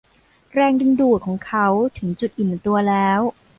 [0.53, 1.67] แรงดึงดูดของเขา
[1.97, 3.19] ถึงจุดอิ่มตัวแล้ว